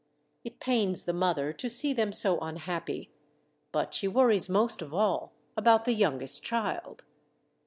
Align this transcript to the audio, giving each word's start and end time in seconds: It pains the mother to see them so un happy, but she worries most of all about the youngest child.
It 0.43 0.59
pains 0.59 1.03
the 1.03 1.13
mother 1.13 1.53
to 1.53 1.69
see 1.69 1.93
them 1.93 2.11
so 2.11 2.39
un 2.39 2.55
happy, 2.55 3.11
but 3.71 3.93
she 3.93 4.07
worries 4.07 4.49
most 4.49 4.81
of 4.81 4.95
all 4.95 5.31
about 5.55 5.85
the 5.85 5.93
youngest 5.93 6.43
child. 6.43 7.03